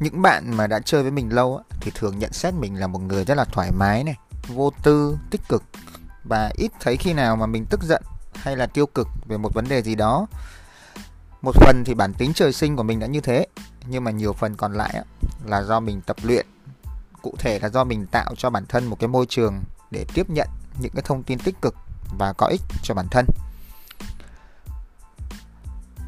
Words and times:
những 0.00 0.22
bạn 0.22 0.56
mà 0.56 0.66
đã 0.66 0.80
chơi 0.84 1.02
với 1.02 1.10
mình 1.10 1.34
lâu 1.34 1.56
á, 1.56 1.76
thì 1.80 1.90
thường 1.94 2.18
nhận 2.18 2.32
xét 2.32 2.54
mình 2.54 2.80
là 2.80 2.86
một 2.86 2.98
người 2.98 3.24
rất 3.24 3.34
là 3.34 3.44
thoải 3.44 3.70
mái 3.72 4.04
này 4.04 4.16
vô 4.48 4.72
tư 4.82 5.18
tích 5.30 5.40
cực. 5.48 5.62
Và 6.24 6.50
ít 6.54 6.72
thấy 6.80 6.96
khi 6.96 7.12
nào 7.12 7.36
mà 7.36 7.46
mình 7.46 7.66
tức 7.70 7.82
giận 7.82 8.02
hay 8.34 8.56
là 8.56 8.66
tiêu 8.66 8.86
cực 8.86 9.08
về 9.26 9.36
một 9.36 9.54
vấn 9.54 9.68
đề 9.68 9.82
gì 9.82 9.94
đó. 9.94 10.26
Một 11.42 11.52
phần 11.54 11.82
thì 11.86 11.94
bản 11.94 12.14
tính 12.14 12.32
trời 12.34 12.52
sinh 12.52 12.76
của 12.76 12.82
mình 12.82 13.00
đã 13.00 13.06
như 13.06 13.20
thế 13.20 13.46
nhưng 13.86 14.04
mà 14.04 14.10
nhiều 14.10 14.32
phần 14.32 14.56
còn 14.56 14.72
lại 14.72 14.94
á, 14.94 15.02
là 15.44 15.62
do 15.62 15.80
mình 15.80 16.00
tập 16.00 16.16
luyện. 16.22 16.46
Cụ 17.22 17.34
thể 17.38 17.58
là 17.58 17.68
do 17.68 17.84
mình 17.84 18.06
tạo 18.06 18.34
cho 18.36 18.50
bản 18.50 18.66
thân 18.66 18.86
một 18.86 18.96
cái 19.00 19.08
môi 19.08 19.26
trường 19.28 19.62
để 19.90 20.06
tiếp 20.14 20.30
nhận 20.30 20.48
những 20.80 20.92
cái 20.94 21.02
thông 21.06 21.22
tin 21.22 21.38
tích 21.38 21.62
cực 21.62 21.74
và 22.18 22.32
có 22.32 22.46
ích 22.46 22.60
cho 22.82 22.94
bản 22.94 23.06
thân. 23.10 23.26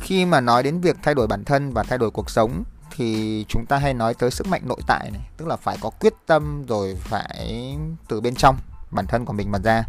Khi 0.01 0.25
mà 0.25 0.41
nói 0.41 0.63
đến 0.63 0.81
việc 0.81 0.97
thay 1.03 1.15
đổi 1.15 1.27
bản 1.27 1.45
thân 1.45 1.73
và 1.73 1.83
thay 1.83 1.99
đổi 1.99 2.11
cuộc 2.11 2.31
sống 2.31 2.65
thì 2.97 3.45
chúng 3.49 3.67
ta 3.67 3.79
hay 3.79 3.95
nói 3.95 4.15
tới 4.15 4.31
sức 4.31 4.47
mạnh 4.47 4.63
nội 4.65 4.81
tại 4.87 5.11
này, 5.11 5.29
tức 5.37 5.49
là 5.49 5.57
phải 5.57 5.77
có 5.81 5.91
quyết 5.91 6.15
tâm 6.27 6.65
rồi 6.67 6.97
phải 7.01 7.77
từ 8.09 8.21
bên 8.21 8.35
trong 8.35 8.57
bản 8.91 9.07
thân 9.07 9.25
của 9.25 9.33
mình 9.33 9.53
mà 9.53 9.59
ra. 9.59 9.83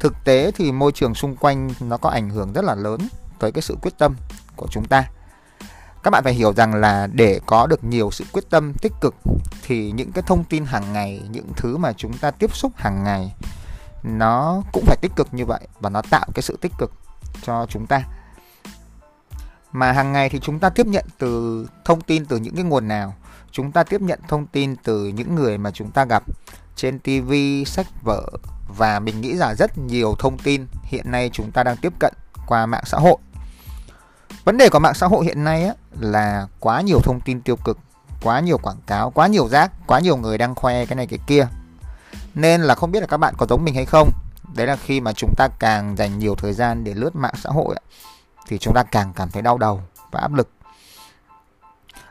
Thực 0.00 0.14
tế 0.24 0.50
thì 0.50 0.72
môi 0.72 0.92
trường 0.92 1.14
xung 1.14 1.36
quanh 1.36 1.70
nó 1.80 1.96
có 1.96 2.10
ảnh 2.10 2.30
hưởng 2.30 2.52
rất 2.52 2.64
là 2.64 2.74
lớn 2.74 3.08
tới 3.38 3.52
cái 3.52 3.62
sự 3.62 3.76
quyết 3.82 3.98
tâm 3.98 4.16
của 4.56 4.66
chúng 4.70 4.84
ta. 4.84 5.10
Các 6.02 6.10
bạn 6.10 6.24
phải 6.24 6.34
hiểu 6.34 6.52
rằng 6.52 6.74
là 6.74 7.06
để 7.12 7.40
có 7.46 7.66
được 7.66 7.84
nhiều 7.84 8.10
sự 8.10 8.24
quyết 8.32 8.50
tâm 8.50 8.72
tích 8.74 8.92
cực 9.00 9.14
thì 9.62 9.92
những 9.92 10.12
cái 10.12 10.22
thông 10.26 10.44
tin 10.44 10.64
hàng 10.64 10.92
ngày, 10.92 11.22
những 11.30 11.52
thứ 11.56 11.76
mà 11.76 11.92
chúng 11.92 12.18
ta 12.18 12.30
tiếp 12.30 12.56
xúc 12.56 12.72
hàng 12.76 13.04
ngày, 13.04 13.34
nó 14.02 14.62
cũng 14.72 14.84
phải 14.86 14.96
tích 15.00 15.12
cực 15.16 15.34
như 15.34 15.46
vậy 15.46 15.68
và 15.80 15.90
nó 15.90 16.02
tạo 16.10 16.26
cái 16.34 16.42
sự 16.42 16.58
tích 16.60 16.72
cực 16.78 16.92
cho 17.42 17.66
chúng 17.68 17.86
ta 17.86 18.02
mà 19.72 19.92
hàng 19.92 20.12
ngày 20.12 20.28
thì 20.28 20.40
chúng 20.40 20.58
ta 20.58 20.70
tiếp 20.70 20.86
nhận 20.86 21.04
từ 21.18 21.66
thông 21.84 22.00
tin 22.00 22.26
từ 22.26 22.36
những 22.36 22.54
cái 22.54 22.64
nguồn 22.64 22.88
nào 22.88 23.14
chúng 23.52 23.72
ta 23.72 23.84
tiếp 23.84 24.00
nhận 24.00 24.20
thông 24.28 24.46
tin 24.46 24.76
từ 24.76 25.08
những 25.08 25.34
người 25.34 25.58
mà 25.58 25.70
chúng 25.70 25.90
ta 25.90 26.04
gặp 26.04 26.22
trên 26.76 26.98
TV, 26.98 27.32
sách 27.66 27.86
vở 28.02 28.22
và 28.76 29.00
mình 29.00 29.20
nghĩ 29.20 29.32
là 29.32 29.54
rất 29.54 29.78
nhiều 29.78 30.14
thông 30.18 30.38
tin 30.38 30.66
hiện 30.82 31.10
nay 31.10 31.30
chúng 31.32 31.52
ta 31.52 31.62
đang 31.62 31.76
tiếp 31.76 31.92
cận 31.98 32.14
qua 32.46 32.66
mạng 32.66 32.84
xã 32.86 32.98
hội. 32.98 33.16
Vấn 34.44 34.56
đề 34.56 34.68
của 34.68 34.78
mạng 34.78 34.94
xã 34.94 35.06
hội 35.06 35.24
hiện 35.24 35.44
nay 35.44 35.64
á, 35.64 35.74
là 36.00 36.46
quá 36.60 36.80
nhiều 36.80 37.00
thông 37.00 37.20
tin 37.20 37.40
tiêu 37.40 37.56
cực, 37.56 37.78
quá 38.22 38.40
nhiều 38.40 38.58
quảng 38.58 38.80
cáo, 38.86 39.10
quá 39.10 39.26
nhiều 39.26 39.48
rác, 39.48 39.72
quá 39.86 40.00
nhiều 40.00 40.16
người 40.16 40.38
đang 40.38 40.54
khoe 40.54 40.86
cái 40.86 40.96
này 40.96 41.06
cái 41.06 41.18
kia. 41.26 41.48
Nên 42.34 42.60
là 42.60 42.74
không 42.74 42.92
biết 42.92 43.00
là 43.00 43.06
các 43.06 43.16
bạn 43.16 43.34
có 43.38 43.46
giống 43.50 43.64
mình 43.64 43.74
hay 43.74 43.84
không. 43.84 44.10
Đấy 44.54 44.66
là 44.66 44.76
khi 44.76 45.00
mà 45.00 45.12
chúng 45.12 45.34
ta 45.36 45.48
càng 45.58 45.96
dành 45.96 46.18
nhiều 46.18 46.34
thời 46.34 46.52
gian 46.52 46.84
để 46.84 46.94
lướt 46.94 47.16
mạng 47.16 47.34
xã 47.42 47.50
hội 47.50 47.74
thì 48.48 48.58
chúng 48.58 48.74
ta 48.74 48.82
càng 48.82 49.12
cảm 49.16 49.30
thấy 49.30 49.42
đau 49.42 49.58
đầu 49.58 49.82
và 50.10 50.20
áp 50.20 50.34
lực. 50.34 50.48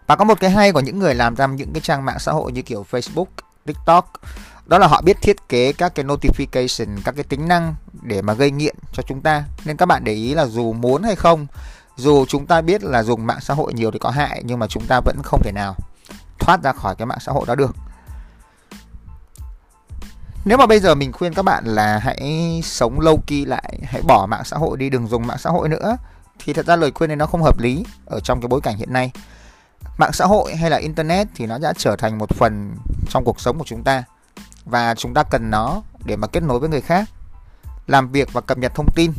Và 0.08 0.16
có 0.16 0.26
một 0.26 0.40
cái 0.40 0.50
hay 0.50 0.72
của 0.72 0.80
những 0.80 1.00
người 1.00 1.16
làm 1.16 1.36
ra 1.36 1.48
những 1.48 1.74
cái 1.74 1.82
trang 1.82 2.06
mạng 2.06 2.20
xã 2.20 2.32
hội 2.32 2.52
như 2.52 2.62
kiểu 2.62 2.86
Facebook, 2.92 3.26
TikTok 3.66 4.14
đó 4.66 4.78
là 4.78 4.88
họ 4.88 5.02
biết 5.02 5.18
thiết 5.22 5.50
kế 5.50 5.74
các 5.74 5.96
cái 5.96 6.06
notification, 6.06 6.98
các 7.06 7.16
cái 7.16 7.24
tính 7.24 7.48
năng 7.48 7.76
để 8.02 8.22
mà 8.22 8.34
gây 8.34 8.52
nghiện 8.52 8.76
cho 8.94 9.04
chúng 9.04 9.22
ta. 9.22 9.44
Nên 9.66 9.78
các 9.78 9.86
bạn 9.86 10.04
để 10.04 10.14
ý 10.14 10.34
là 10.34 10.46
dù 10.46 10.74
muốn 10.74 11.04
hay 11.04 11.16
không, 11.16 11.48
dù 11.96 12.26
chúng 12.26 12.46
ta 12.46 12.62
biết 12.62 12.84
là 12.84 13.04
dùng 13.04 13.28
mạng 13.28 13.42
xã 13.42 13.54
hội 13.54 13.74
nhiều 13.74 13.92
thì 13.92 14.00
có 14.00 14.10
hại 14.10 14.42
nhưng 14.46 14.60
mà 14.60 14.68
chúng 14.68 14.86
ta 14.88 15.02
vẫn 15.06 15.16
không 15.24 15.42
thể 15.44 15.52
nào 15.52 15.76
thoát 16.40 16.64
ra 16.64 16.74
khỏi 16.74 16.96
cái 16.96 17.06
mạng 17.06 17.20
xã 17.22 17.32
hội 17.32 17.46
đó 17.48 17.56
được. 17.56 17.76
Nếu 20.46 20.58
mà 20.58 20.66
bây 20.66 20.80
giờ 20.80 20.96
mình 20.96 21.12
khuyên 21.12 21.34
các 21.34 21.42
bạn 21.42 21.66
là 21.66 22.00
hãy 22.04 22.62
sống 22.64 23.00
lâu 23.00 23.20
kỳ 23.28 23.46
lại, 23.46 23.80
hãy 23.84 24.02
bỏ 24.02 24.26
mạng 24.26 24.44
xã 24.46 24.58
hội 24.58 24.78
đi, 24.78 24.90
đừng 24.90 25.08
dùng 25.08 25.28
mạng 25.28 25.38
xã 25.38 25.50
hội 25.50 25.70
nữa 25.70 25.98
thì 26.40 26.54
thật 26.54 26.66
ra 26.66 26.76
lời 26.76 26.92
khuyên 26.96 27.08
này 27.08 27.18
nó 27.18 27.26
không 27.26 27.44
hợp 27.44 27.60
lý 27.60 27.86
ở 28.06 28.20
trong 28.20 28.42
cái 28.42 28.48
bối 28.48 28.62
cảnh 28.62 28.78
hiện 28.78 28.94
nay. 28.94 29.12
Mạng 29.98 30.14
xã 30.14 30.26
hội 30.26 30.56
hay 30.56 30.70
là 30.70 30.78
internet 30.78 31.28
thì 31.36 31.46
nó 31.46 31.58
đã 31.58 31.74
trở 31.78 31.96
thành 31.96 32.18
một 32.18 32.30
phần 32.30 32.76
trong 33.10 33.24
cuộc 33.26 33.42
sống 33.42 33.58
của 33.58 33.66
chúng 33.68 33.84
ta 33.84 34.04
và 34.66 34.96
chúng 34.96 35.14
ta 35.14 35.24
cần 35.24 35.50
nó 35.50 35.82
để 36.06 36.16
mà 36.16 36.28
kết 36.28 36.44
nối 36.44 36.60
với 36.60 36.70
người 36.70 36.82
khác, 36.82 37.10
làm 37.88 38.12
việc 38.12 38.34
và 38.34 38.42
cập 38.42 38.58
nhật 38.58 38.76
thông 38.76 38.92
tin. 38.96 39.14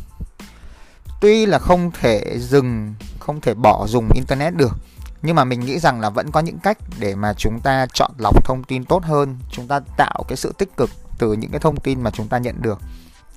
Tuy 1.21 1.47
là 1.47 1.59
không 1.59 1.91
thể 2.01 2.39
dừng, 2.39 2.95
không 3.19 3.41
thể 3.41 3.55
bỏ 3.55 3.87
dùng 3.87 4.09
internet 4.15 4.55
được, 4.55 4.77
nhưng 5.23 5.37
mà 5.37 5.45
mình 5.45 5.61
nghĩ 5.61 5.79
rằng 5.79 6.01
là 6.01 6.11
vẫn 6.11 6.31
có 6.31 6.41
những 6.41 6.59
cách 6.59 6.79
để 6.99 7.15
mà 7.15 7.35
chúng 7.35 7.61
ta 7.61 7.87
chọn 7.93 8.11
lọc 8.19 8.45
thông 8.45 8.65
tin 8.65 8.85
tốt 8.85 9.05
hơn, 9.05 9.39
chúng 9.51 9.69
ta 9.69 9.81
tạo 9.97 10.25
cái 10.29 10.37
sự 10.37 10.53
tích 10.59 10.77
cực 10.77 10.91
từ 11.19 11.33
những 11.33 11.51
cái 11.51 11.61
thông 11.61 11.81
tin 11.81 12.03
mà 12.03 12.11
chúng 12.11 12.29
ta 12.29 12.39
nhận 12.39 12.63
được 12.63 12.79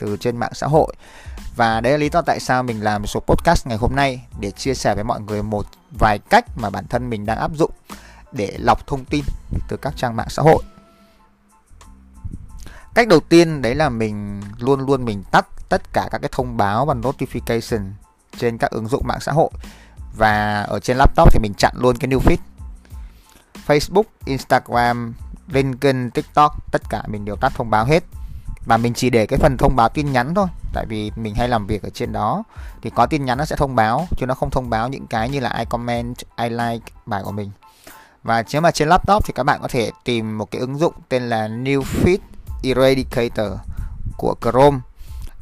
từ 0.01 0.17
trên 0.17 0.37
mạng 0.37 0.53
xã 0.53 0.67
hội. 0.67 0.93
Và 1.55 1.81
đấy 1.81 1.91
là 1.91 1.97
lý 1.97 2.09
do 2.09 2.21
tại 2.21 2.39
sao 2.39 2.63
mình 2.63 2.83
làm 2.83 3.07
số 3.07 3.19
podcast 3.19 3.67
ngày 3.67 3.77
hôm 3.77 3.95
nay 3.95 4.27
để 4.39 4.51
chia 4.51 4.73
sẻ 4.73 4.95
với 4.95 5.03
mọi 5.03 5.21
người 5.21 5.43
một 5.43 5.65
vài 5.99 6.19
cách 6.19 6.45
mà 6.55 6.69
bản 6.69 6.87
thân 6.87 7.09
mình 7.09 7.25
đang 7.25 7.37
áp 7.37 7.51
dụng 7.55 7.71
để 8.31 8.55
lọc 8.59 8.87
thông 8.87 9.05
tin 9.05 9.23
từ 9.67 9.77
các 9.77 9.93
trang 9.97 10.15
mạng 10.15 10.29
xã 10.29 10.41
hội. 10.43 10.63
Cách 12.93 13.07
đầu 13.07 13.19
tiên 13.19 13.61
đấy 13.61 13.75
là 13.75 13.89
mình 13.89 14.41
luôn 14.59 14.85
luôn 14.85 15.05
mình 15.05 15.23
tắt 15.31 15.47
tất 15.69 15.81
cả 15.93 16.07
các 16.11 16.17
cái 16.21 16.29
thông 16.31 16.57
báo 16.57 16.85
và 16.85 16.93
notification 16.93 17.91
trên 18.37 18.57
các 18.57 18.71
ứng 18.71 18.87
dụng 18.87 19.07
mạng 19.07 19.19
xã 19.21 19.31
hội. 19.31 19.49
Và 20.17 20.61
ở 20.61 20.79
trên 20.79 20.97
laptop 20.97 21.33
thì 21.33 21.39
mình 21.39 21.53
chặn 21.57 21.73
luôn 21.75 21.95
cái 21.97 22.09
new 22.09 22.19
feed. 22.19 22.37
Facebook, 23.67 24.03
Instagram, 24.25 25.13
LinkedIn, 25.47 26.11
TikTok 26.11 26.71
tất 26.71 26.81
cả 26.89 27.03
mình 27.07 27.25
đều 27.25 27.35
tắt 27.35 27.51
thông 27.55 27.69
báo 27.69 27.85
hết 27.85 28.03
và 28.65 28.77
mình 28.77 28.93
chỉ 28.93 29.09
để 29.09 29.25
cái 29.25 29.39
phần 29.39 29.57
thông 29.57 29.75
báo 29.75 29.89
tin 29.89 30.11
nhắn 30.11 30.33
thôi 30.35 30.47
tại 30.73 30.85
vì 30.89 31.11
mình 31.15 31.35
hay 31.35 31.47
làm 31.47 31.67
việc 31.67 31.83
ở 31.83 31.89
trên 31.89 32.11
đó. 32.11 32.43
Thì 32.81 32.89
có 32.95 33.05
tin 33.05 33.25
nhắn 33.25 33.37
nó 33.37 33.45
sẽ 33.45 33.55
thông 33.55 33.75
báo 33.75 34.07
chứ 34.17 34.25
nó 34.25 34.33
không 34.33 34.49
thông 34.49 34.69
báo 34.69 34.89
những 34.89 35.07
cái 35.07 35.29
như 35.29 35.39
là 35.39 35.49
ai 35.49 35.65
comment, 35.65 36.15
ai 36.35 36.49
like 36.49 36.85
bài 37.05 37.21
của 37.25 37.31
mình. 37.31 37.51
Và 38.23 38.43
nếu 38.53 38.61
mà 38.61 38.71
trên 38.71 38.89
laptop 38.89 39.25
thì 39.25 39.33
các 39.35 39.43
bạn 39.43 39.59
có 39.61 39.67
thể 39.67 39.91
tìm 40.03 40.37
một 40.37 40.51
cái 40.51 40.59
ứng 40.59 40.77
dụng 40.77 40.93
tên 41.09 41.29
là 41.29 41.47
New 41.47 41.81
Feed 41.81 42.17
Eradicator 42.63 43.51
của 44.17 44.35
Chrome 44.41 44.79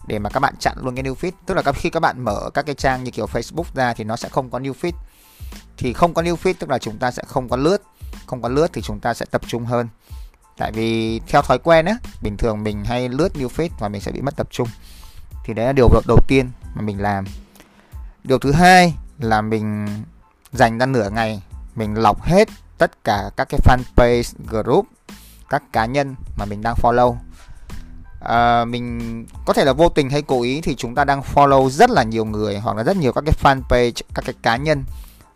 để 0.07 0.19
mà 0.19 0.29
các 0.29 0.39
bạn 0.39 0.55
chặn 0.59 0.77
luôn 0.81 0.95
cái 0.95 1.03
new 1.03 1.15
feed. 1.15 1.31
Tức 1.45 1.53
là 1.53 1.71
khi 1.71 1.89
các 1.89 1.99
bạn 1.99 2.23
mở 2.25 2.49
các 2.53 2.65
cái 2.65 2.75
trang 2.75 3.03
như 3.03 3.11
kiểu 3.11 3.25
Facebook 3.25 3.75
ra 3.75 3.93
thì 3.93 4.03
nó 4.03 4.15
sẽ 4.15 4.29
không 4.29 4.49
có 4.49 4.59
new 4.59 4.73
feed. 4.81 4.91
Thì 5.77 5.93
không 5.93 6.13
có 6.13 6.21
new 6.21 6.35
feed 6.35 6.53
tức 6.59 6.69
là 6.69 6.77
chúng 6.77 6.97
ta 6.97 7.11
sẽ 7.11 7.23
không 7.27 7.49
có 7.49 7.57
lướt 7.57 7.81
không 8.29 8.41
có 8.41 8.49
lướt 8.49 8.67
thì 8.73 8.81
chúng 8.81 8.99
ta 8.99 9.13
sẽ 9.13 9.25
tập 9.31 9.41
trung 9.47 9.65
hơn 9.65 9.87
tại 10.59 10.71
vì 10.71 11.19
theo 11.27 11.41
thói 11.41 11.59
quen 11.59 11.85
á 11.85 11.97
bình 12.21 12.37
thường 12.37 12.63
mình 12.63 12.85
hay 12.85 13.09
lướt 13.09 13.29
new 13.35 13.47
feed 13.47 13.69
và 13.79 13.89
mình 13.89 14.01
sẽ 14.01 14.11
bị 14.11 14.21
mất 14.21 14.35
tập 14.35 14.47
trung. 14.51 14.67
Thì 15.45 15.53
đấy 15.53 15.65
là 15.65 15.73
điều 15.73 15.89
đầu 16.07 16.19
tiên 16.27 16.51
mà 16.75 16.81
mình 16.81 17.01
làm. 17.01 17.25
Điều 18.23 18.39
thứ 18.39 18.51
hai 18.51 18.93
là 19.19 19.41
mình 19.41 19.87
dành 20.51 20.77
ra 20.77 20.85
nửa 20.85 21.09
ngày 21.09 21.43
mình 21.75 21.95
lọc 21.95 22.21
hết 22.21 22.49
tất 22.77 23.03
cả 23.03 23.29
các 23.37 23.47
cái 23.49 23.59
fanpage 23.63 24.33
group 24.47 24.85
các 25.49 25.63
cá 25.73 25.85
nhân 25.85 26.15
mà 26.37 26.45
mình 26.45 26.61
đang 26.61 26.75
follow. 26.83 27.15
À, 28.21 28.65
mình 28.65 29.25
có 29.45 29.53
thể 29.53 29.65
là 29.65 29.73
vô 29.73 29.89
tình 29.89 30.09
hay 30.09 30.21
cố 30.21 30.41
ý 30.41 30.61
thì 30.61 30.75
chúng 30.75 30.95
ta 30.95 31.03
đang 31.03 31.21
follow 31.21 31.69
rất 31.69 31.89
là 31.89 32.03
nhiều 32.03 32.25
người 32.25 32.59
hoặc 32.59 32.77
là 32.77 32.83
rất 32.83 32.97
nhiều 32.97 33.13
các 33.13 33.23
cái 33.25 33.35
fanpage 33.43 34.01
các 34.13 34.25
cái 34.25 34.35
cá 34.41 34.57
nhân 34.57 34.83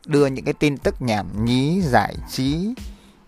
đưa 0.05 0.25
những 0.25 0.45
cái 0.45 0.53
tin 0.53 0.77
tức 0.77 1.01
nhảm 1.01 1.45
nhí 1.45 1.81
giải 1.81 2.15
trí 2.31 2.73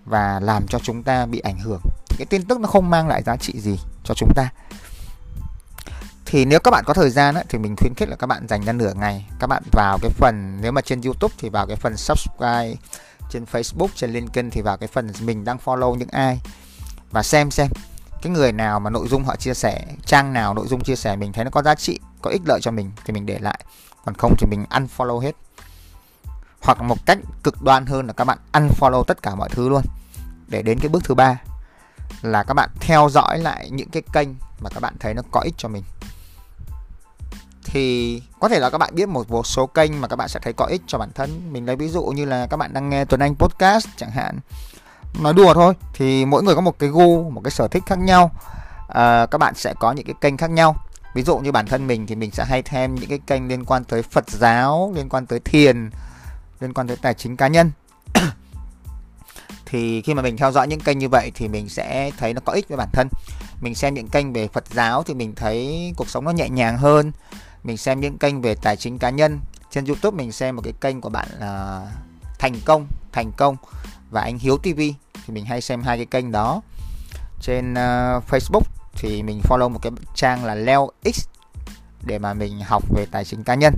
và 0.05 0.39
làm 0.39 0.67
cho 0.67 0.79
chúng 0.79 1.03
ta 1.03 1.25
bị 1.25 1.39
ảnh 1.39 1.59
hưởng. 1.59 1.81
Cái 2.17 2.25
tin 2.25 2.45
tức 2.45 2.59
nó 2.59 2.67
không 2.67 2.89
mang 2.89 3.07
lại 3.07 3.23
giá 3.23 3.37
trị 3.37 3.53
gì 3.59 3.79
cho 4.03 4.13
chúng 4.13 4.29
ta. 4.35 4.49
Thì 6.25 6.45
nếu 6.45 6.59
các 6.59 6.71
bạn 6.71 6.83
có 6.87 6.93
thời 6.93 7.09
gian 7.09 7.35
ấy, 7.35 7.43
thì 7.49 7.59
mình 7.59 7.75
khuyến 7.75 7.93
khích 7.93 8.09
là 8.09 8.15
các 8.15 8.27
bạn 8.27 8.47
dành 8.47 8.65
ra 8.65 8.73
nửa 8.73 8.93
ngày 8.93 9.25
các 9.39 9.47
bạn 9.47 9.63
vào 9.71 9.97
cái 10.01 10.11
phần 10.11 10.57
nếu 10.61 10.71
mà 10.71 10.81
trên 10.81 11.01
YouTube 11.01 11.35
thì 11.37 11.49
vào 11.49 11.67
cái 11.67 11.75
phần 11.75 11.97
subscribe 11.97 12.75
trên 13.29 13.45
Facebook 13.51 13.87
trên 13.95 14.13
LinkedIn 14.13 14.49
thì 14.49 14.61
vào 14.61 14.77
cái 14.77 14.87
phần 14.87 15.11
mình 15.21 15.45
đang 15.45 15.57
follow 15.65 15.95
những 15.95 16.09
ai 16.11 16.39
và 17.11 17.23
xem 17.23 17.51
xem 17.51 17.67
cái 18.21 18.33
người 18.33 18.51
nào 18.51 18.79
mà 18.79 18.89
nội 18.89 19.07
dung 19.07 19.23
họ 19.23 19.35
chia 19.35 19.53
sẻ 19.53 19.85
trang 20.05 20.33
nào 20.33 20.53
nội 20.53 20.67
dung 20.67 20.83
chia 20.83 20.95
sẻ 20.95 21.15
mình 21.15 21.33
thấy 21.33 21.43
nó 21.43 21.51
có 21.51 21.61
giá 21.61 21.75
trị 21.75 21.99
có 22.21 22.31
ích 22.31 22.41
lợi 22.45 22.59
cho 22.61 22.71
mình 22.71 22.91
thì 23.05 23.13
mình 23.13 23.25
để 23.25 23.39
lại. 23.39 23.59
Còn 24.05 24.15
không 24.15 24.35
thì 24.37 24.47
mình 24.47 24.65
unfollow 24.69 25.19
hết 25.19 25.35
hoặc 26.61 26.81
một 26.81 27.05
cách 27.05 27.17
cực 27.43 27.61
đoan 27.61 27.85
hơn 27.85 28.07
là 28.07 28.13
các 28.13 28.23
bạn 28.23 28.37
unfollow 28.53 29.03
tất 29.03 29.21
cả 29.21 29.35
mọi 29.35 29.49
thứ 29.49 29.69
luôn. 29.69 29.81
Để 30.47 30.61
đến 30.61 30.79
cái 30.79 30.89
bước 30.89 31.03
thứ 31.03 31.15
ba 31.15 31.41
là 32.21 32.43
các 32.43 32.53
bạn 32.53 32.69
theo 32.79 33.09
dõi 33.09 33.39
lại 33.39 33.69
những 33.69 33.89
cái 33.89 34.03
kênh 34.13 34.29
mà 34.59 34.69
các 34.69 34.79
bạn 34.79 34.93
thấy 34.99 35.13
nó 35.13 35.21
có 35.31 35.39
ích 35.39 35.53
cho 35.57 35.69
mình. 35.69 35.83
Thì 37.63 38.21
có 38.39 38.49
thể 38.49 38.59
là 38.59 38.69
các 38.69 38.77
bạn 38.77 38.95
biết 38.95 39.09
một, 39.09 39.31
một 39.31 39.47
số 39.47 39.67
kênh 39.67 40.01
mà 40.01 40.07
các 40.07 40.15
bạn 40.15 40.29
sẽ 40.29 40.39
thấy 40.43 40.53
có 40.53 40.65
ích 40.65 40.81
cho 40.87 40.97
bản 40.97 41.09
thân. 41.15 41.53
Mình 41.53 41.65
lấy 41.65 41.75
ví 41.75 41.87
dụ 41.87 42.03
như 42.03 42.25
là 42.25 42.47
các 42.47 42.57
bạn 42.57 42.73
đang 42.73 42.89
nghe 42.89 43.05
Tuấn 43.05 43.21
Anh 43.21 43.35
podcast 43.35 43.87
chẳng 43.97 44.11
hạn. 44.11 44.39
Nói 45.19 45.33
đùa 45.33 45.53
thôi 45.53 45.73
thì 45.93 46.25
mỗi 46.25 46.43
người 46.43 46.55
có 46.55 46.61
một 46.61 46.79
cái 46.79 46.89
gu 46.89 47.29
một 47.29 47.41
cái 47.43 47.51
sở 47.51 47.67
thích 47.67 47.83
khác 47.85 47.99
nhau. 47.99 48.31
À, 48.87 49.25
các 49.25 49.37
bạn 49.37 49.55
sẽ 49.55 49.73
có 49.79 49.91
những 49.91 50.05
cái 50.05 50.15
kênh 50.21 50.37
khác 50.37 50.49
nhau. 50.49 50.75
Ví 51.13 51.23
dụ 51.23 51.37
như 51.37 51.51
bản 51.51 51.65
thân 51.65 51.87
mình 51.87 52.07
thì 52.07 52.15
mình 52.15 52.31
sẽ 52.31 52.45
hay 52.45 52.61
thêm 52.61 52.95
những 52.95 53.09
cái 53.09 53.19
kênh 53.27 53.47
liên 53.47 53.65
quan 53.65 53.83
tới 53.83 54.01
Phật 54.01 54.29
giáo 54.29 54.91
liên 54.95 55.09
quan 55.09 55.25
tới 55.25 55.39
thiền 55.39 55.89
liên 56.59 56.73
quan 56.73 56.87
tới 56.87 56.97
tài 57.01 57.13
chính 57.13 57.35
cá 57.35 57.47
nhân. 57.47 57.71
Thì 59.65 60.01
khi 60.01 60.13
mà 60.13 60.21
mình 60.21 60.37
theo 60.37 60.51
dõi 60.51 60.67
những 60.67 60.79
kênh 60.79 60.99
như 60.99 61.09
vậy 61.09 61.31
thì 61.35 61.47
mình 61.47 61.69
sẽ 61.69 62.11
thấy 62.17 62.33
nó 62.33 62.41
có 62.45 62.53
ích 62.53 62.67
với 62.67 62.77
bản 62.77 62.89
thân. 62.93 63.07
Mình 63.61 63.75
xem 63.75 63.93
những 63.93 64.07
kênh 64.07 64.33
về 64.33 64.47
Phật 64.47 64.63
giáo 64.69 65.03
thì 65.03 65.13
mình 65.13 65.35
thấy 65.35 65.91
cuộc 65.97 66.09
sống 66.09 66.25
nó 66.25 66.31
nhẹ 66.31 66.49
nhàng 66.49 66.77
hơn. 66.77 67.11
Mình 67.63 67.77
xem 67.77 67.99
những 67.99 68.17
kênh 68.17 68.41
về 68.41 68.55
tài 68.55 68.77
chính 68.77 68.99
cá 68.99 69.09
nhân. 69.09 69.39
Trên 69.71 69.85
YouTube 69.85 70.17
mình 70.17 70.31
xem 70.31 70.55
một 70.55 70.61
cái 70.61 70.73
kênh 70.81 71.01
của 71.01 71.09
bạn 71.09 71.27
là 71.39 71.85
thành 72.39 72.53
công 72.65 72.87
thành 73.11 73.31
công 73.37 73.57
và 74.09 74.21
anh 74.21 74.37
Hiếu 74.37 74.57
TV 74.57 74.79
thì 75.13 75.33
mình 75.33 75.45
hay 75.45 75.61
xem 75.61 75.81
hai 75.81 75.97
cái 75.97 76.05
kênh 76.05 76.31
đó. 76.31 76.61
Trên 77.41 77.73
uh, 77.73 78.23
Facebook 78.29 78.63
thì 78.93 79.23
mình 79.23 79.41
follow 79.49 79.69
một 79.69 79.79
cái 79.81 79.91
trang 80.15 80.45
là 80.45 80.55
Leo 80.55 80.89
X 81.13 81.27
để 82.03 82.19
mà 82.19 82.33
mình 82.33 82.59
học 82.59 82.83
về 82.95 83.05
tài 83.11 83.25
chính 83.25 83.43
cá 83.43 83.55
nhân 83.55 83.73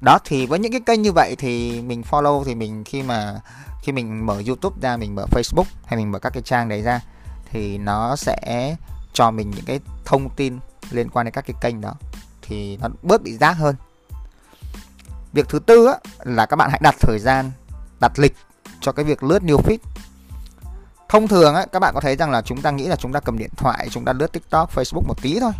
đó 0.00 0.18
thì 0.24 0.46
với 0.46 0.58
những 0.58 0.72
cái 0.72 0.80
kênh 0.80 1.02
như 1.02 1.12
vậy 1.12 1.36
thì 1.38 1.82
mình 1.82 2.02
follow 2.10 2.44
thì 2.44 2.54
mình 2.54 2.84
khi 2.84 3.02
mà 3.02 3.40
khi 3.82 3.92
mình 3.92 4.26
mở 4.26 4.42
YouTube 4.46 4.76
ra 4.82 4.96
mình 4.96 5.14
mở 5.14 5.26
Facebook 5.30 5.64
hay 5.84 5.96
mình 5.96 6.12
mở 6.12 6.18
các 6.18 6.30
cái 6.30 6.42
trang 6.42 6.68
đấy 6.68 6.82
ra 6.82 7.00
thì 7.50 7.78
nó 7.78 8.16
sẽ 8.16 8.76
cho 9.12 9.30
mình 9.30 9.50
những 9.50 9.64
cái 9.64 9.80
thông 10.04 10.30
tin 10.30 10.58
liên 10.90 11.08
quan 11.08 11.26
đến 11.26 11.32
các 11.34 11.44
cái 11.46 11.54
kênh 11.60 11.80
đó. 11.80 11.94
Thì 12.42 12.76
nó 12.76 12.88
bớt 13.02 13.22
bị 13.22 13.38
rác 13.38 13.52
hơn. 13.52 13.76
Việc 15.32 15.48
thứ 15.48 15.58
tư 15.58 15.86
á, 15.86 15.94
là 16.24 16.46
các 16.46 16.56
bạn 16.56 16.70
hãy 16.70 16.80
đặt 16.82 16.94
thời 17.00 17.18
gian 17.18 17.50
đặt 18.00 18.18
lịch 18.18 18.36
cho 18.80 18.92
cái 18.92 19.04
việc 19.04 19.22
lướt 19.22 19.42
new 19.42 19.62
feed. 19.62 19.78
Thông 21.08 21.28
thường 21.28 21.54
á, 21.54 21.66
các 21.72 21.78
bạn 21.78 21.94
có 21.94 22.00
thấy 22.00 22.16
rằng 22.16 22.30
là 22.30 22.42
chúng 22.42 22.62
ta 22.62 22.70
nghĩ 22.70 22.86
là 22.86 22.96
chúng 22.96 23.12
ta 23.12 23.20
cầm 23.20 23.38
điện 23.38 23.50
thoại 23.56 23.88
chúng 23.90 24.04
ta 24.04 24.12
lướt 24.12 24.32
tiktok 24.32 24.74
facebook 24.74 25.02
một 25.06 25.22
tí 25.22 25.40
thôi. 25.40 25.52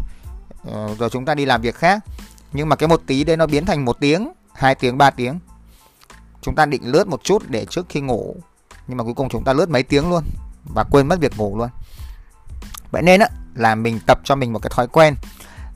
Ờ, 0.73 0.95
rồi 0.99 1.11
chúng 1.11 1.25
ta 1.25 1.35
đi 1.35 1.45
làm 1.45 1.61
việc 1.61 1.75
khác 1.75 2.05
nhưng 2.53 2.69
mà 2.69 2.77
cái 2.77 2.89
một 2.89 3.03
tí 3.07 3.25
đấy 3.25 3.37
nó 3.37 3.47
biến 3.47 3.67
thành 3.67 3.85
một 3.85 3.97
tiếng, 4.01 4.33
hai 4.55 4.75
tiếng, 4.75 4.99
ba 4.99 5.11
tiếng. 5.11 5.39
Chúng 6.43 6.55
ta 6.55 6.67
định 6.67 6.83
lướt 6.85 7.09
một 7.09 7.25
chút 7.25 7.43
để 7.49 7.67
trước 7.71 7.87
khi 7.89 8.01
ngủ. 8.01 8.37
Nhưng 8.87 8.97
mà 8.99 9.05
cuối 9.05 9.15
cùng 9.15 9.29
chúng 9.29 9.45
ta 9.45 9.53
lướt 9.53 9.71
mấy 9.71 9.83
tiếng 9.83 10.11
luôn 10.11 10.25
và 10.75 10.85
quên 10.85 11.09
mất 11.09 11.21
việc 11.21 11.37
ngủ 11.37 11.59
luôn. 11.59 11.69
Vậy 12.91 13.03
nên 13.03 13.21
á, 13.21 13.29
là 13.55 13.75
mình 13.75 14.01
tập 14.07 14.21
cho 14.25 14.35
mình 14.35 14.53
một 14.53 14.59
cái 14.63 14.71
thói 14.75 14.87
quen 14.87 15.15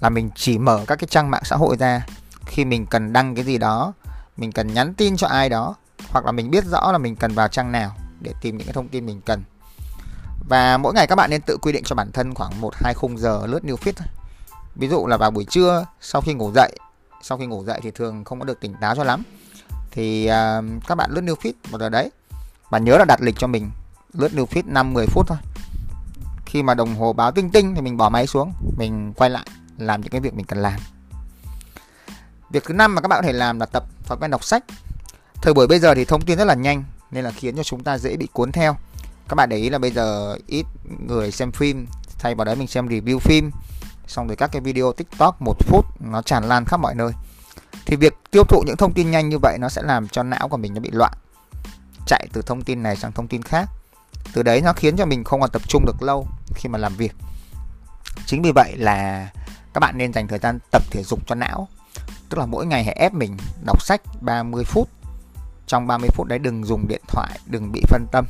là 0.01 0.09
mình 0.09 0.31
chỉ 0.35 0.59
mở 0.59 0.85
các 0.87 0.97
cái 0.97 1.09
trang 1.11 1.31
mạng 1.31 1.43
xã 1.45 1.57
hội 1.57 1.77
ra. 1.77 2.07
Khi 2.47 2.65
mình 2.65 2.87
cần 2.87 3.13
đăng 3.13 3.35
cái 3.35 3.45
gì 3.45 3.59
đó, 3.59 3.93
mình 4.37 4.53
cần 4.53 4.75
nhắn 4.75 4.95
tin 4.95 5.17
cho 5.17 5.27
ai 5.27 5.49
đó, 5.49 5.75
hoặc 6.09 6.25
là 6.25 6.33
mình 6.33 6.51
biết 6.51 6.65
rõ 6.65 6.93
là 6.93 6.99
mình 6.99 7.17
cần 7.17 7.35
vào 7.35 7.49
trang 7.49 7.73
nào 7.73 7.95
để 8.21 8.35
tìm 8.41 8.57
những 8.57 8.67
cái 8.67 8.75
thông 8.75 8.89
tin 8.89 9.07
mình 9.07 9.21
cần. 9.21 9.43
Và 10.49 10.77
mỗi 10.77 10.95
ngày 10.95 11.07
các 11.07 11.17
bạn 11.17 11.31
nên 11.31 11.41
tự 11.41 11.57
quy 11.63 11.73
định 11.73 11.85
cho 11.85 11.95
bản 11.95 12.13
thân 12.13 12.35
khoảng 12.35 12.61
1 12.61 12.75
2 12.75 12.95
khung 12.95 13.19
giờ 13.19 13.47
lướt 13.47 13.63
new 13.63 13.77
feed 13.77 13.93
Ví 14.75 14.89
dụ 14.89 15.07
là 15.07 15.17
vào 15.17 15.31
buổi 15.31 15.45
trưa 15.45 15.87
sau 16.01 16.21
khi 16.21 16.35
ngủ 16.35 16.53
dậy, 16.55 16.77
sau 17.23 17.39
khi 17.39 17.47
ngủ 17.47 17.65
dậy 17.65 17.81
thì 17.83 17.91
thường 17.91 18.25
không 18.25 18.39
có 18.39 18.45
được 18.45 18.61
tỉnh 18.61 18.75
táo 18.81 18.97
cho 18.97 19.05
lắm. 19.05 19.23
Thì 19.91 20.31
uh, 20.31 20.65
các 20.89 20.95
bạn 20.95 21.11
lướt 21.13 21.21
newsfeed 21.21 21.53
một 21.71 21.79
giờ 21.81 21.89
đấy. 21.89 22.11
Và 22.71 22.79
nhớ 22.79 22.99
là 22.99 23.05
đặt 23.05 23.21
lịch 23.23 23.39
cho 23.39 23.47
mình 23.47 23.71
lướt 24.13 24.33
new 24.33 24.47
feed 24.47 24.63
5 24.67 24.95
10 24.95 25.07
phút 25.07 25.27
thôi. 25.29 25.39
Khi 26.47 26.63
mà 26.63 26.75
đồng 26.75 26.95
hồ 26.95 27.13
báo 27.13 27.33
tinh 27.33 27.51
tinh 27.51 27.75
thì 27.75 27.81
mình 27.81 27.97
bỏ 27.97 28.09
máy 28.09 28.27
xuống, 28.27 28.53
mình 28.79 29.13
quay 29.17 29.31
lại 29.31 29.47
làm 29.79 30.01
những 30.01 30.11
cái 30.11 30.21
việc 30.21 30.35
mình 30.35 30.47
cần 30.47 30.59
làm. 30.59 30.81
Việc 32.51 32.65
thứ 32.65 32.75
năm 32.75 32.95
mà 32.95 33.01
các 33.01 33.09
bạn 33.09 33.19
có 33.23 33.27
thể 33.27 33.33
làm 33.33 33.61
là 33.61 33.67
tập 33.67 33.85
thói 34.05 34.19
quen 34.21 34.31
đọc 34.31 34.45
sách. 34.45 34.65
Thời 35.43 35.55
buổi 35.55 35.67
bây 35.67 35.79
giờ 35.79 35.95
thì 35.95 36.05
thông 36.05 36.23
tin 36.23 36.39
rất 36.39 36.45
là 36.45 36.55
nhanh 36.55 36.85
nên 37.11 37.25
là 37.25 37.31
khiến 37.31 37.57
cho 37.57 37.63
chúng 37.63 37.85
ta 37.85 37.99
dễ 37.99 38.17
bị 38.17 38.29
cuốn 38.33 38.53
theo. 38.53 38.77
Các 39.29 39.35
bạn 39.35 39.49
để 39.49 39.57
ý 39.57 39.71
là 39.71 39.79
bây 39.79 39.91
giờ 39.91 40.37
ít 40.47 40.67
người 41.07 41.31
xem 41.31 41.53
phim, 41.53 41.87
thay 42.19 42.35
vào 42.35 42.45
đấy 42.45 42.57
mình 42.57 42.67
xem 42.67 42.89
review 42.89 43.19
phim, 43.19 43.51
xong 44.11 44.27
rồi 44.27 44.37
các 44.37 44.53
cái 44.53 44.61
video 44.63 44.93
tiktok 44.93 45.43
một 45.43 45.57
phút 45.59 45.87
nó 46.01 46.23
tràn 46.23 46.45
lan 46.45 46.65
khắp 46.65 46.81
mọi 46.81 46.95
nơi. 46.95 47.13
Thì 47.87 47.97
việc 47.97 48.15
tiêu 48.31 48.45
thụ 48.45 48.63
những 48.67 48.77
thông 48.77 48.93
tin 48.93 49.11
nhanh 49.11 49.29
như 49.29 49.39
vậy 49.43 49.57
nó 49.61 49.69
sẽ 49.69 49.83
làm 49.83 50.09
cho 50.09 50.23
não 50.23 50.49
của 50.49 50.57
mình 50.57 50.75
nó 50.75 50.81
bị 50.81 50.91
loạn. 50.93 51.13
Chạy 52.07 52.27
từ 52.33 52.43
thông 52.43 52.63
tin 52.63 52.83
này 52.83 52.97
sang 52.97 53.13
thông 53.13 53.29
tin 53.29 53.43
khác. 53.43 53.69
Từ 54.33 54.43
đấy 54.43 54.61
nó 54.61 54.73
khiến 54.73 54.97
cho 54.97 55.07
mình 55.07 55.25
không 55.25 55.41
còn 55.41 55.51
tập 55.51 55.63
trung 55.69 55.85
được 55.87 56.03
lâu 56.03 56.27
khi 56.55 56.69
mà 56.69 56.79
làm 56.79 56.95
việc. 56.95 57.13
Chính 58.27 58.43
vì 58.43 58.53
vậy 58.55 58.77
là 58.77 59.29
các 59.75 59.79
bạn 59.81 59.99
nên 59.99 60.13
dành 60.13 60.29
thời 60.29 60.39
gian 60.39 60.59
tập 60.71 60.83
thể 60.91 61.03
dục 61.03 61.21
cho 61.27 61.35
não. 61.35 61.69
Tức 62.29 62.39
là 62.39 62.47
mỗi 62.47 62.67
ngày 62.67 62.85
hãy 62.85 62.95
ép 62.95 63.13
mình 63.13 63.37
đọc 63.67 63.83
sách 63.83 64.01
30 64.21 64.65
phút. 64.65 64.89
Trong 65.67 65.87
30 65.87 66.09
phút 66.15 66.27
đấy 66.27 66.39
đừng 66.39 66.65
dùng 66.65 66.89
điện 66.89 67.03
thoại, 67.09 67.39
đừng 67.47 67.73
bị 67.73 67.83
phân 67.89 68.07
tâm. 68.13 68.27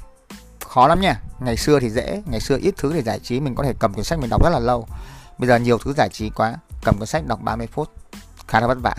Khó 0.60 0.88
lắm 0.88 1.00
nha. 1.00 1.20
Ngày 1.40 1.56
xưa 1.56 1.80
thì 1.80 1.90
dễ, 1.90 2.22
ngày 2.26 2.40
xưa 2.40 2.58
ít 2.58 2.74
thứ 2.76 2.92
để 2.92 3.02
giải 3.02 3.18
trí. 3.18 3.40
Mình 3.40 3.54
có 3.54 3.64
thể 3.64 3.74
cầm 3.78 3.94
quyển 3.94 4.04
sách 4.04 4.18
mình 4.18 4.30
đọc 4.30 4.44
rất 4.44 4.50
là 4.50 4.58
lâu 4.58 4.86
bây 5.40 5.48
giờ 5.48 5.56
nhiều 5.56 5.78
thứ 5.78 5.92
giải 5.96 6.08
trí 6.08 6.30
quá, 6.30 6.54
cầm 6.84 6.98
cuốn 6.98 7.06
sách 7.06 7.26
đọc 7.26 7.40
30 7.42 7.66
phút, 7.66 7.90
khá 8.48 8.60
là 8.60 8.66
vất 8.66 8.78
vả. 8.82 8.94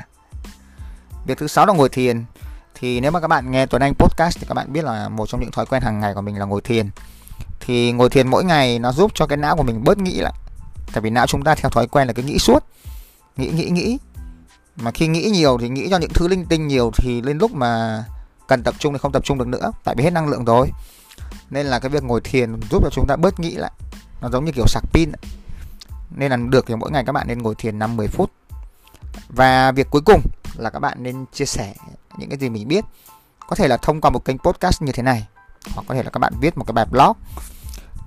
Việc 1.26 1.38
thứ 1.38 1.48
sáu 1.48 1.66
là 1.66 1.74
ngồi 1.74 1.90
thiền. 1.90 2.24
Thì 2.76 3.00
nếu 3.00 3.12
mà 3.12 3.20
các 3.20 3.28
bạn 3.28 3.52
nghe 3.52 3.66
Tuấn 3.66 3.82
Anh 3.82 3.94
podcast 3.94 4.40
thì 4.40 4.46
các 4.48 4.54
bạn 4.54 4.74
biết 4.74 4.84
là 4.84 5.10
một 5.10 5.30
trong 5.30 5.42
những 5.42 5.52
thói 5.52 5.66
quen 5.66 5.82
hàng 5.82 6.00
ngày 6.00 6.14
của 6.14 6.22
mình 6.22 6.40
là 6.40 6.46
ngồi 6.46 6.62
thiền. 6.62 6.90
Thì 7.60 7.92
ngồi 7.92 8.10
thiền 8.10 8.28
mỗi 8.28 8.44
ngày 8.44 8.80
nó 8.80 8.92
giúp 8.92 9.12
cho 9.16 9.28
cái 9.28 9.38
não 9.38 9.56
của 9.56 9.64
mình 9.64 9.84
bớt 9.84 9.98
nghĩ 9.98 10.20
lại. 10.20 10.34
Tại 10.94 11.02
vì 11.02 11.10
não 11.10 11.28
chúng 11.28 11.44
ta 11.44 11.56
theo 11.56 11.70
thói 11.70 11.88
quen 11.88 12.08
là 12.08 12.14
cứ 12.14 12.24
nghĩ 12.24 12.40
suốt. 12.40 12.64
Nghĩ 13.38 13.50
nghĩ 13.50 13.70
nghĩ. 13.70 13.98
Mà 14.76 14.92
khi 14.92 15.08
nghĩ 15.08 15.30
nhiều 15.30 15.58
thì 15.62 15.70
nghĩ 15.70 15.88
cho 15.90 15.98
những 15.98 16.14
thứ 16.14 16.28
linh 16.28 16.46
tinh 16.46 16.68
nhiều 16.68 16.92
thì 16.96 17.22
lên 17.22 17.38
lúc 17.38 17.52
mà 17.52 18.04
cần 18.48 18.64
tập 18.64 18.76
trung 18.80 18.94
thì 18.94 19.00
không 19.00 19.12
tập 19.12 19.24
trung 19.26 19.38
được 19.38 19.48
nữa. 19.48 19.72
Tại 19.84 19.96
vì 19.96 20.04
hết 20.04 20.14
năng 20.14 20.30
lượng 20.30 20.46
rồi. 20.46 20.72
Nên 21.50 21.66
là 21.66 21.80
cái 21.80 21.90
việc 21.90 22.04
ngồi 22.04 22.22
thiền 22.24 22.60
giúp 22.72 22.84
cho 22.84 22.90
chúng 22.92 23.08
ta 23.08 23.16
bớt 23.16 23.40
nghĩ 23.40 23.52
lại. 23.52 23.72
Nó 24.22 24.30
giống 24.30 24.46
như 24.46 24.52
kiểu 24.52 24.66
sạc 24.68 24.84
pin 24.94 25.12
nên 26.16 26.32
là 26.32 26.38
được 26.38 26.66
thì 26.68 26.76
mỗi 26.76 26.92
ngày 26.92 27.04
các 27.06 27.12
bạn 27.12 27.28
nên 27.28 27.42
ngồi 27.42 27.56
thiền 27.56 27.80
5 27.80 27.98
10 27.98 28.08
phút. 28.08 28.32
Và 29.30 29.72
việc 29.72 29.88
cuối 29.90 30.02
cùng 30.06 30.22
là 30.58 30.70
các 30.70 30.80
bạn 30.80 31.04
nên 31.04 31.26
chia 31.34 31.46
sẻ 31.46 31.74
những 32.18 32.30
cái 32.30 32.40
gì 32.40 32.50
mình 32.50 32.68
biết. 32.68 32.86
Có 33.48 33.56
thể 33.56 33.68
là 33.68 33.78
thông 33.78 34.02
qua 34.02 34.12
một 34.12 34.26
kênh 34.26 34.38
podcast 34.38 34.82
như 34.82 34.92
thế 34.92 35.04
này 35.04 35.28
hoặc 35.76 35.84
có 35.88 35.96
thể 35.96 36.04
là 36.04 36.10
các 36.10 36.20
bạn 36.20 36.34
viết 36.42 36.58
một 36.58 36.64
cái 36.68 36.74
bài 36.74 36.86
blog. 36.92 37.18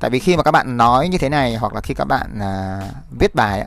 Tại 0.00 0.10
vì 0.10 0.18
khi 0.18 0.36
mà 0.36 0.42
các 0.42 0.50
bạn 0.50 0.76
nói 0.76 1.08
như 1.08 1.18
thế 1.18 1.28
này 1.28 1.56
hoặc 1.56 1.74
là 1.74 1.80
khi 1.80 1.94
các 1.94 2.04
bạn 2.04 2.38
à, 2.40 2.80
viết 3.18 3.34
bài 3.34 3.66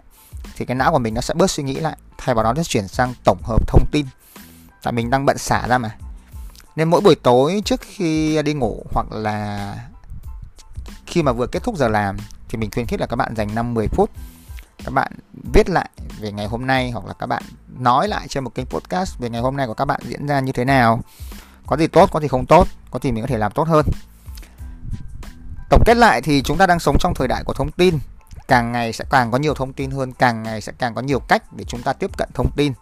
thì 0.55 0.65
cái 0.65 0.75
não 0.75 0.91
của 0.91 0.99
mình 0.99 1.13
nó 1.13 1.21
sẽ 1.21 1.33
bớt 1.33 1.51
suy 1.51 1.63
nghĩ 1.63 1.75
lại, 1.75 1.97
thay 2.17 2.35
vào 2.35 2.43
đó 2.43 2.53
nó 2.53 2.63
chuyển 2.63 2.87
sang 2.87 3.13
tổng 3.23 3.41
hợp 3.43 3.67
thông 3.67 3.85
tin. 3.91 4.05
Tại 4.83 4.93
mình 4.93 5.09
đang 5.09 5.25
bận 5.25 5.37
xả 5.37 5.67
ra 5.67 5.77
mà. 5.77 5.95
Nên 6.75 6.89
mỗi 6.89 7.01
buổi 7.01 7.15
tối 7.15 7.61
trước 7.65 7.81
khi 7.81 8.41
đi 8.41 8.53
ngủ 8.53 8.85
hoặc 8.93 9.07
là 9.11 9.75
khi 11.05 11.23
mà 11.23 11.31
vừa 11.31 11.47
kết 11.47 11.63
thúc 11.63 11.77
giờ 11.77 11.87
làm 11.87 12.17
thì 12.49 12.57
mình 12.57 12.71
khuyến 12.71 12.85
khích 12.85 12.99
là 12.99 13.05
các 13.05 13.15
bạn 13.15 13.35
dành 13.35 13.55
5 13.55 13.73
10 13.73 13.87
phút 13.87 14.11
các 14.83 14.93
bạn 14.93 15.11
viết 15.53 15.69
lại 15.69 15.89
về 16.19 16.31
ngày 16.31 16.45
hôm 16.45 16.67
nay 16.67 16.91
hoặc 16.91 17.05
là 17.05 17.13
các 17.13 17.25
bạn 17.25 17.43
nói 17.79 18.07
lại 18.07 18.27
trên 18.27 18.43
một 18.43 18.55
kênh 18.55 18.65
podcast 18.65 19.19
về 19.19 19.29
ngày 19.29 19.41
hôm 19.41 19.57
nay 19.57 19.67
của 19.67 19.73
các 19.73 19.85
bạn 19.85 20.01
diễn 20.03 20.27
ra 20.27 20.39
như 20.39 20.51
thế 20.51 20.65
nào. 20.65 21.01
Có 21.67 21.77
gì 21.77 21.87
tốt, 21.87 22.09
có 22.11 22.19
gì 22.19 22.27
không 22.27 22.45
tốt, 22.45 22.67
có 22.91 22.99
gì 23.03 23.11
mình 23.11 23.23
có 23.23 23.27
thể 23.27 23.37
làm 23.37 23.51
tốt 23.51 23.67
hơn. 23.67 23.85
Tổng 25.69 25.83
kết 25.85 25.97
lại 25.97 26.21
thì 26.21 26.41
chúng 26.41 26.57
ta 26.57 26.67
đang 26.67 26.79
sống 26.79 26.97
trong 26.99 27.13
thời 27.15 27.27
đại 27.27 27.43
của 27.43 27.53
thông 27.53 27.71
tin. 27.71 27.99
Càng 28.47 28.71
ngày 28.71 28.93
sẽ 28.93 29.05
càng 29.09 29.31
có 29.31 29.37
nhiều 29.37 29.53
thông 29.53 29.73
tin 29.73 29.91
hơn, 29.91 30.13
càng 30.13 30.43
ngày 30.43 30.61
sẽ 30.61 30.71
càng 30.77 30.95
có 30.95 31.01
nhiều 31.01 31.19
cách 31.19 31.43
để 31.53 31.63
chúng 31.63 31.81
ta 31.83 31.93
tiếp 31.93 32.17
cận 32.17 32.29
thông 32.33 32.51
tin. 32.51 32.73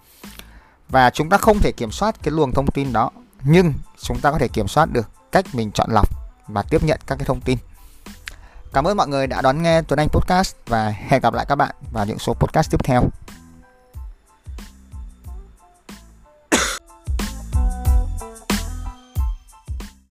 Và 0.89 1.09
chúng 1.09 1.29
ta 1.29 1.37
không 1.37 1.59
thể 1.59 1.71
kiểm 1.71 1.91
soát 1.91 2.15
cái 2.23 2.31
luồng 2.31 2.51
thông 2.51 2.67
tin 2.67 2.93
đó, 2.93 3.11
nhưng 3.43 3.73
chúng 4.01 4.19
ta 4.21 4.31
có 4.31 4.37
thể 4.37 4.47
kiểm 4.47 4.67
soát 4.67 4.89
được 4.93 5.09
cách 5.31 5.45
mình 5.53 5.71
chọn 5.71 5.91
lọc 5.91 6.09
và 6.47 6.63
tiếp 6.69 6.83
nhận 6.83 6.99
các 7.07 7.15
cái 7.15 7.25
thông 7.25 7.41
tin. 7.41 7.57
Cảm 8.75 8.87
ơn 8.87 8.97
mọi 8.97 9.07
người 9.07 9.27
đã 9.27 9.41
đón 9.41 9.63
nghe 9.63 9.81
Tuấn 9.81 9.99
Anh 9.99 10.09
Podcast 10.09 10.55
và 10.67 10.93
hẹn 11.07 11.21
gặp 11.21 11.33
lại 11.33 11.45
các 11.49 11.55
bạn 11.55 11.75
vào 11.91 12.05
những 12.05 12.19
số 12.19 12.33
podcast 12.33 12.71
tiếp 12.71 12.83
theo. 12.83 13.09